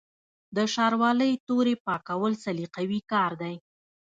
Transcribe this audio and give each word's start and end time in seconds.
د 0.55 0.57
شاروالۍ 0.73 1.33
تورې 1.47 1.73
پاکول 1.85 2.33
سلیقوي 2.45 2.99
کار 3.11 3.31
دی. 3.41 3.55